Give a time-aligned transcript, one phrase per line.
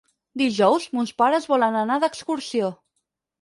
[0.41, 2.73] Dijous mons pares volen anar d'excursió.